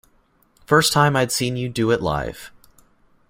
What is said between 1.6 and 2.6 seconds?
do it live.